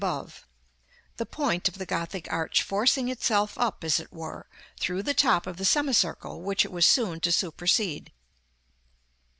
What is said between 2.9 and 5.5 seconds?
itself up, as it were, through the top